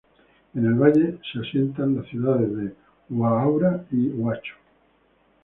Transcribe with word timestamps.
En 0.55 0.65
el 0.65 0.73
valle 0.73 1.19
se 1.31 1.37
asientan 1.41 1.95
las 1.95 2.07
ciudades 2.07 2.49
de 2.57 2.73
Huaura 3.11 3.85
y 3.91 4.07
Huacho. 4.09 4.55